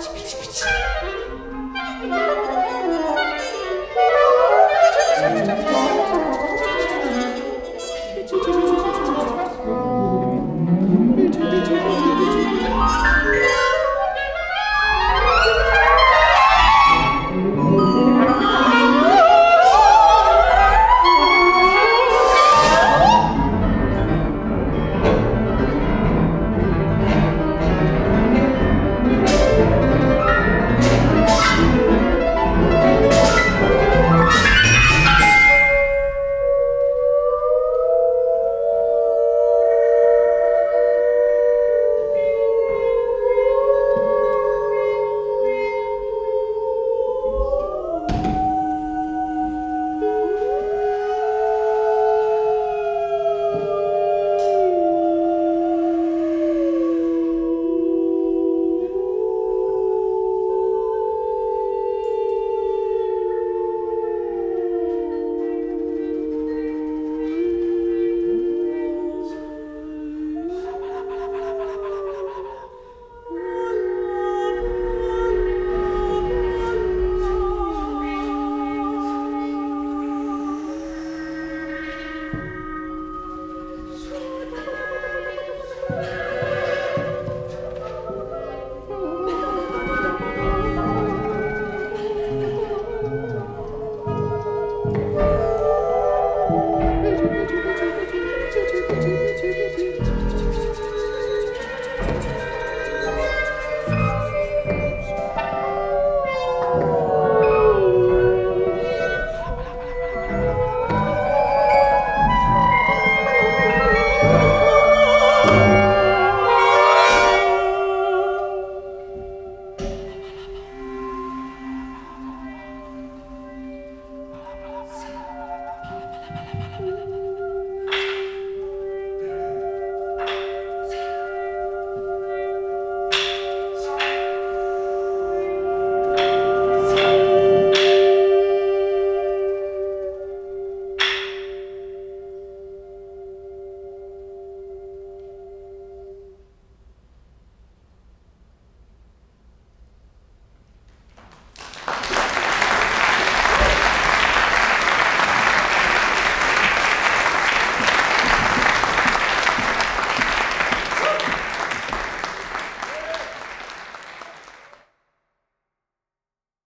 [0.00, 0.89] 피치 피치 피치.